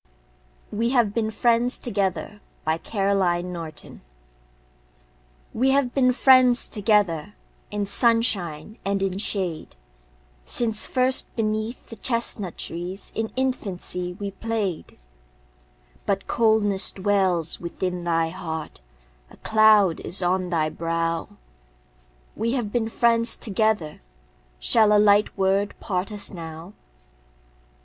Caroline 0.71 0.79
Norton 0.79 0.81
We 0.83 0.89
Have 0.89 1.13
Been 1.13 1.29
Friends 1.31 1.77
Together 1.79 2.41
WE 5.53 5.69
have 5.69 5.93
been 5.93 6.11
friends 6.11 6.67
together 6.67 7.35
In 7.69 7.85
sunshine 7.85 8.79
and 8.83 9.03
in 9.03 9.19
shade, 9.19 9.75
Since 10.43 10.87
first 10.87 11.35
beneath 11.35 11.89
the 11.89 11.97
chestnut 11.97 12.57
trees, 12.57 13.11
In 13.13 13.31
infancy 13.35 14.13
we 14.13 14.31
played. 14.31 14.97
But 16.07 16.25
coldness 16.25 16.91
dwells 16.93 17.59
within 17.59 18.03
thy 18.03 18.29
heart, 18.29 18.81
A 19.29 19.37
cloud 19.37 19.99
is 19.99 20.23
on 20.23 20.49
thy 20.49 20.69
brow; 20.69 21.29
We 22.35 22.53
have 22.53 22.71
been 22.71 22.89
friends 22.89 23.37
together, 23.37 24.01
Shall 24.59 24.97
a 24.97 24.97
light 24.97 25.37
word 25.37 25.75
part 25.79 26.11
us 26.11 26.31
now? 26.31 26.73